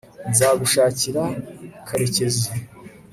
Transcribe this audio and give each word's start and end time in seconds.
nzagushakira 0.31 1.23
karekezi 1.87 2.49